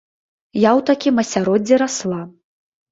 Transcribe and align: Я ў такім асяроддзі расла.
Я 0.61 0.71
ў 0.71 0.81
такім 0.91 1.21
асяроддзі 1.25 1.75
расла. 1.85 2.21